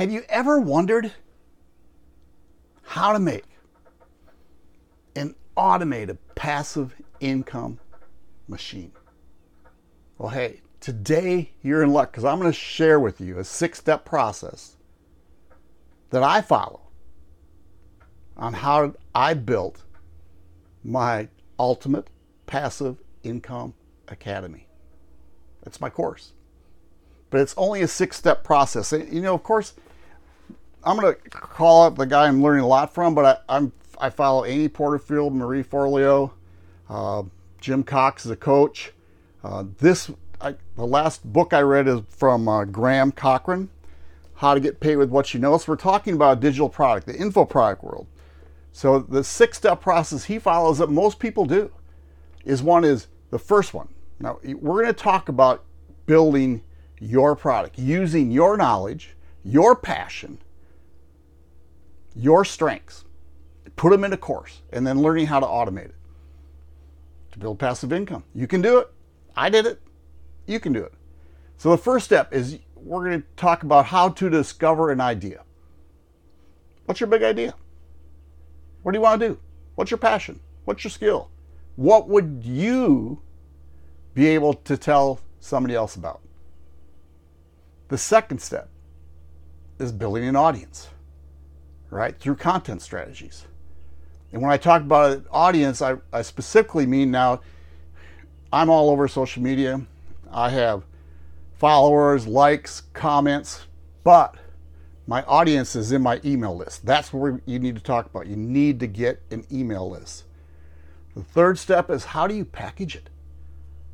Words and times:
Have 0.00 0.10
you 0.10 0.24
ever 0.30 0.58
wondered 0.58 1.12
how 2.80 3.12
to 3.12 3.18
make 3.18 3.44
an 5.14 5.34
automated 5.56 6.16
passive 6.34 6.94
income 7.20 7.78
machine? 8.48 8.92
Well, 10.16 10.30
hey, 10.30 10.62
today 10.80 11.50
you're 11.60 11.82
in 11.82 11.92
luck 11.92 12.12
because 12.12 12.24
I'm 12.24 12.40
going 12.40 12.50
to 12.50 12.58
share 12.58 12.98
with 12.98 13.20
you 13.20 13.40
a 13.40 13.44
six 13.44 13.78
step 13.78 14.06
process 14.06 14.78
that 16.08 16.22
I 16.22 16.40
follow 16.40 16.80
on 18.38 18.54
how 18.54 18.94
I 19.14 19.34
built 19.34 19.82
my 20.82 21.28
ultimate 21.58 22.08
passive 22.46 22.96
income 23.22 23.74
academy. 24.08 24.66
That's 25.62 25.78
my 25.78 25.90
course. 25.90 26.32
But 27.28 27.42
it's 27.42 27.54
only 27.58 27.82
a 27.82 27.86
six 27.86 28.16
step 28.16 28.42
process. 28.42 28.92
You 28.92 29.20
know, 29.20 29.34
of 29.34 29.42
course, 29.42 29.74
I'm 30.82 30.98
to 30.98 31.14
call 31.30 31.84
up 31.84 31.96
the 31.96 32.06
guy 32.06 32.26
I'm 32.26 32.42
learning 32.42 32.64
a 32.64 32.66
lot 32.66 32.94
from, 32.94 33.14
but 33.14 33.42
I, 33.48 33.56
am 33.56 33.72
I 33.98 34.08
follow 34.08 34.46
Amy 34.46 34.68
Porterfield, 34.68 35.34
Marie 35.34 35.62
Forleo, 35.62 36.32
uh, 36.88 37.22
Jim 37.60 37.82
Cox 37.82 38.24
is 38.24 38.30
a 38.30 38.36
coach. 38.36 38.92
Uh, 39.44 39.64
this 39.78 40.10
I, 40.40 40.54
the 40.76 40.86
last 40.86 41.30
book 41.30 41.52
I 41.52 41.60
read 41.60 41.86
is 41.86 42.00
from 42.08 42.48
uh, 42.48 42.64
Graham 42.64 43.12
Cochrane, 43.12 43.68
How 44.36 44.54
to 44.54 44.60
Get 44.60 44.80
Paid 44.80 44.96
with 44.96 45.10
What 45.10 45.34
You 45.34 45.40
Know. 45.40 45.58
So 45.58 45.72
we're 45.72 45.76
talking 45.76 46.14
about 46.14 46.38
a 46.38 46.40
digital 46.40 46.70
product, 46.70 47.06
the 47.06 47.16
info 47.16 47.44
product 47.44 47.84
world. 47.84 48.06
So 48.72 49.00
the 49.00 49.22
six 49.22 49.58
step 49.58 49.82
process 49.82 50.24
he 50.24 50.38
follows 50.38 50.78
that 50.78 50.88
most 50.88 51.18
people 51.18 51.44
do 51.44 51.70
is 52.44 52.62
one 52.62 52.84
is 52.84 53.08
the 53.30 53.38
first 53.38 53.74
one. 53.74 53.88
Now 54.18 54.38
we're 54.42 54.82
going 54.82 54.86
to 54.86 54.92
talk 54.94 55.28
about 55.28 55.64
building 56.06 56.62
your 56.98 57.36
product, 57.36 57.78
using 57.78 58.30
your 58.30 58.56
knowledge, 58.56 59.14
your 59.44 59.76
passion, 59.76 60.38
your 62.14 62.44
strengths, 62.44 63.04
put 63.76 63.90
them 63.90 64.04
in 64.04 64.12
a 64.12 64.16
course, 64.16 64.62
and 64.72 64.86
then 64.86 65.00
learning 65.00 65.26
how 65.26 65.40
to 65.40 65.46
automate 65.46 65.86
it 65.86 65.94
to 67.32 67.38
build 67.38 67.58
passive 67.58 67.92
income. 67.92 68.24
You 68.34 68.46
can 68.46 68.60
do 68.62 68.78
it. 68.78 68.88
I 69.36 69.48
did 69.50 69.66
it. 69.66 69.80
You 70.46 70.60
can 70.60 70.72
do 70.72 70.82
it. 70.82 70.92
So 71.56 71.70
the 71.70 71.78
first 71.78 72.06
step 72.06 72.32
is 72.32 72.58
we're 72.74 73.04
going 73.04 73.22
to 73.22 73.28
talk 73.36 73.62
about 73.62 73.86
how 73.86 74.08
to 74.08 74.30
discover 74.30 74.90
an 74.90 75.00
idea. 75.00 75.44
What's 76.86 77.00
your 77.00 77.08
big 77.08 77.22
idea? 77.22 77.54
What 78.82 78.92
do 78.92 78.98
you 78.98 79.02
want 79.02 79.20
to 79.20 79.28
do? 79.28 79.38
What's 79.74 79.90
your 79.90 79.98
passion? 79.98 80.40
What's 80.64 80.82
your 80.82 80.90
skill? 80.90 81.30
What 81.76 82.08
would 82.08 82.42
you 82.44 83.22
be 84.14 84.26
able 84.26 84.54
to 84.54 84.76
tell 84.76 85.20
somebody 85.38 85.74
else 85.74 85.96
about? 85.96 86.20
The 87.88 87.98
second 87.98 88.40
step 88.40 88.68
is 89.78 89.92
building 89.92 90.24
an 90.24 90.36
audience, 90.36 90.88
right? 91.90 92.18
Through 92.18 92.36
content 92.36 92.82
strategies. 92.82 93.46
And 94.32 94.40
when 94.40 94.50
I 94.50 94.56
talk 94.56 94.82
about 94.82 95.24
audience, 95.30 95.82
I, 95.82 95.96
I 96.12 96.22
specifically 96.22 96.86
mean 96.86 97.10
now 97.10 97.40
I'm 98.52 98.70
all 98.70 98.90
over 98.90 99.08
social 99.08 99.42
media. 99.42 99.80
I 100.30 100.50
have 100.50 100.84
followers, 101.58 102.26
likes, 102.26 102.82
comments, 102.92 103.66
but 104.04 104.36
my 105.06 105.22
audience 105.24 105.74
is 105.74 105.90
in 105.90 106.02
my 106.02 106.20
email 106.24 106.56
list. 106.56 106.86
That's 106.86 107.12
where 107.12 107.40
you 107.44 107.58
need 107.58 107.74
to 107.74 107.82
talk 107.82 108.06
about. 108.06 108.28
You 108.28 108.36
need 108.36 108.78
to 108.80 108.86
get 108.86 109.20
an 109.32 109.44
email 109.50 109.90
list. 109.90 110.24
The 111.16 111.22
third 111.22 111.58
step 111.58 111.90
is 111.90 112.04
how 112.04 112.28
do 112.28 112.34
you 112.34 112.44
package 112.44 112.94
it? 112.94 113.10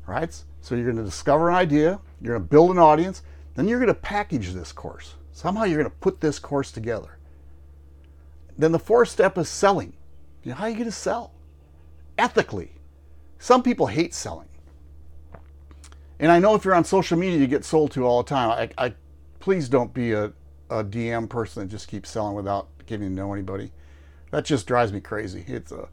Right? 0.05 0.33
So 0.61 0.75
you're 0.75 0.85
going 0.85 0.97
to 0.97 1.03
discover 1.03 1.49
an 1.49 1.55
idea, 1.55 1.99
you're 2.21 2.35
going 2.37 2.43
to 2.43 2.49
build 2.49 2.71
an 2.71 2.77
audience, 2.77 3.23
then 3.55 3.67
you're 3.67 3.79
going 3.79 3.87
to 3.87 3.99
package 3.99 4.53
this 4.53 4.71
course. 4.71 5.15
Somehow 5.31 5.63
you're 5.63 5.79
going 5.79 5.89
to 5.89 5.97
put 5.97 6.21
this 6.21 6.39
course 6.39 6.71
together. 6.71 7.16
Then 8.57 8.71
the 8.71 8.79
fourth 8.79 9.09
step 9.09 9.37
is 9.37 9.49
selling. 9.49 9.93
You 10.43 10.51
know, 10.51 10.57
how 10.57 10.65
are 10.65 10.69
you 10.69 10.75
going 10.75 10.85
to 10.85 10.91
sell? 10.91 11.33
Ethically. 12.17 12.71
Some 13.39 13.61
people 13.61 13.87
hate 13.87 14.13
selling. 14.13 14.47
And 16.19 16.31
I 16.31 16.39
know 16.39 16.55
if 16.55 16.65
you're 16.65 16.73
on 16.73 16.83
social 16.83 17.17
media, 17.17 17.37
you 17.37 17.47
get 17.47 17.63
sold 17.63 17.91
to 17.91 18.05
all 18.05 18.23
the 18.23 18.29
time. 18.29 18.49
I, 18.77 18.85
I 18.85 18.93
please 19.39 19.69
don't 19.69 19.93
be 19.93 20.13
a, 20.13 20.33
a 20.69 20.83
DM 20.83 21.29
person 21.29 21.63
that 21.63 21.69
just 21.69 21.87
keeps 21.87 22.09
selling 22.09 22.35
without 22.35 22.69
getting 22.87 23.09
to 23.09 23.13
know 23.13 23.33
anybody. 23.33 23.71
That 24.31 24.45
just 24.45 24.65
drives 24.67 24.91
me 24.91 24.99
crazy. 24.99 25.43
It's 25.47 25.71
a, 25.71 25.87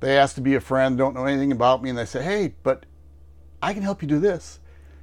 they 0.00 0.16
ask 0.16 0.36
to 0.36 0.40
be 0.40 0.54
a 0.54 0.60
friend, 0.60 0.96
don't 0.96 1.14
know 1.14 1.24
anything 1.24 1.50
about 1.50 1.82
me, 1.82 1.90
and 1.90 1.98
they 1.98 2.04
say, 2.04 2.22
"Hey, 2.22 2.54
but 2.62 2.86
I 3.62 3.74
can 3.74 3.82
help 3.82 4.00
you 4.00 4.08
do 4.08 4.20
this." 4.20 4.60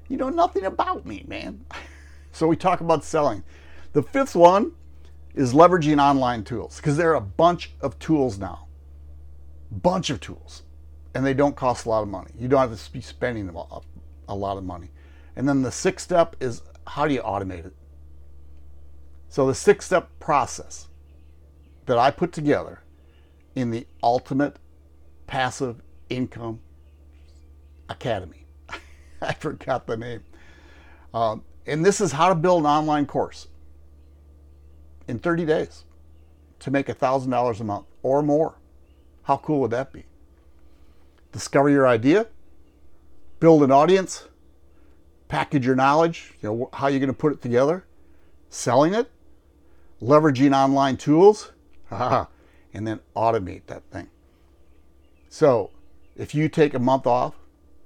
You 0.07 0.17
know 0.17 0.29
nothing 0.29 0.65
about 0.65 1.05
me, 1.05 1.25
man. 1.27 1.65
so 2.31 2.47
we 2.47 2.55
talk 2.55 2.81
about 2.81 3.03
selling. 3.03 3.43
The 3.93 4.03
fifth 4.03 4.35
one 4.35 4.73
is 5.33 5.53
leveraging 5.53 6.01
online 6.01 6.43
tools 6.43 6.77
because 6.77 6.97
there 6.97 7.11
are 7.11 7.15
a 7.15 7.21
bunch 7.21 7.71
of 7.81 7.97
tools 7.99 8.37
now. 8.37 8.67
Bunch 9.71 10.09
of 10.09 10.19
tools. 10.19 10.63
And 11.13 11.25
they 11.25 11.33
don't 11.33 11.55
cost 11.55 11.85
a 11.85 11.89
lot 11.89 12.03
of 12.03 12.09
money. 12.09 12.31
You 12.37 12.47
don't 12.47 12.59
have 12.69 12.77
to 12.77 12.91
be 12.91 13.01
spending 13.01 13.49
a 13.49 14.35
lot 14.35 14.57
of 14.57 14.63
money. 14.63 14.91
And 15.35 15.47
then 15.47 15.61
the 15.61 15.71
sixth 15.71 16.05
step 16.05 16.35
is 16.39 16.61
how 16.87 17.07
do 17.07 17.13
you 17.13 17.21
automate 17.21 17.65
it? 17.65 17.75
So 19.29 19.47
the 19.47 19.55
six 19.55 19.85
step 19.85 20.09
process 20.19 20.87
that 21.85 21.97
I 21.97 22.11
put 22.11 22.31
together 22.31 22.81
in 23.55 23.71
the 23.71 23.87
Ultimate 24.03 24.57
Passive 25.27 25.81
Income 26.09 26.59
Academy. 27.89 28.45
I 29.21 29.33
forgot 29.33 29.87
the 29.87 29.97
name. 29.97 30.23
Um, 31.13 31.43
and 31.65 31.85
this 31.85 32.01
is 32.01 32.11
how 32.11 32.29
to 32.29 32.35
build 32.35 32.61
an 32.61 32.67
online 32.67 33.05
course 33.05 33.47
in 35.07 35.19
30 35.19 35.45
days 35.45 35.85
to 36.59 36.71
make 36.71 36.87
$1,000 36.87 37.59
a 37.59 37.63
month 37.63 37.85
or 38.03 38.21
more. 38.21 38.55
How 39.23 39.37
cool 39.37 39.61
would 39.61 39.71
that 39.71 39.91
be? 39.91 40.05
Discover 41.31 41.69
your 41.69 41.87
idea, 41.87 42.27
build 43.39 43.63
an 43.63 43.71
audience, 43.71 44.27
package 45.27 45.65
your 45.65 45.75
knowledge, 45.75 46.33
you 46.41 46.49
know, 46.49 46.69
how 46.73 46.87
you're 46.87 46.99
going 46.99 47.07
to 47.07 47.13
put 47.13 47.31
it 47.33 47.41
together, 47.41 47.85
selling 48.49 48.93
it, 48.93 49.09
leveraging 50.01 50.55
online 50.55 50.97
tools, 50.97 51.51
and 51.91 52.27
then 52.73 52.99
automate 53.15 53.65
that 53.67 53.83
thing. 53.91 54.09
So, 55.29 55.71
if 56.17 56.35
you 56.35 56.49
take 56.49 56.73
a 56.73 56.79
month 56.79 57.07
off, 57.07 57.35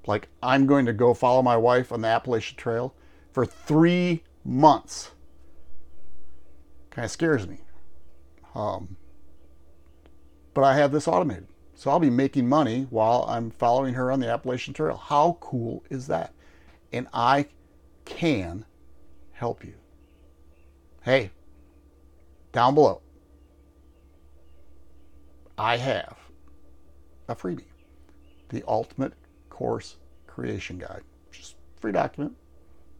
like 0.07 0.27
I'm 0.41 0.65
going 0.65 0.85
to 0.85 0.93
go 0.93 1.13
follow 1.13 1.41
my 1.41 1.57
wife 1.57 1.91
on 1.91 2.01
the 2.01 2.07
Appalachian 2.07 2.57
Trail 2.57 2.93
for 3.31 3.45
three 3.45 4.23
months, 4.43 5.11
kind 6.95 7.05
of 7.05 7.11
scares 7.11 7.45
me. 7.45 7.57
Um, 8.55 8.95
but 10.53 10.63
I 10.63 10.75
have 10.75 10.93
this 10.93 11.09
automated. 11.09 11.47
So 11.75 11.91
I'll 11.91 11.99
be 11.99 12.09
making 12.09 12.47
money 12.47 12.87
while 12.89 13.25
I'm 13.27 13.51
following 13.51 13.95
her 13.95 14.09
on 14.11 14.21
the 14.21 14.29
Appalachian 14.29 14.73
Trail. 14.73 14.95
How 14.95 15.37
cool 15.41 15.83
is 15.89 16.07
that? 16.07 16.33
And 16.93 17.07
I 17.13 17.47
can 18.05 18.65
help 19.33 19.65
you. 19.65 19.73
Hey, 21.01 21.31
down 22.53 22.73
below, 22.75 23.01
I 25.57 25.75
have 25.75 26.17
a 27.27 27.35
freebie, 27.35 27.65
the 28.49 28.63
Ultimate 28.67 29.13
Course 29.49 29.97
Creation 30.27 30.77
Guide. 30.77 31.01
Just 31.31 31.57
free 31.81 31.91
document. 31.91 32.33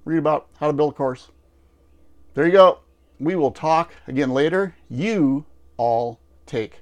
Read 0.04 0.18
about 0.18 0.50
how 0.60 0.68
to 0.68 0.74
build 0.74 0.94
a 0.94 0.96
course. 0.98 1.32
There 2.34 2.46
you 2.46 2.52
go. 2.52 2.80
We 3.20 3.36
will 3.36 3.52
talk 3.52 3.94
again 4.08 4.32
later. 4.32 4.76
You 4.90 5.46
all 5.78 6.20
take 6.46 6.82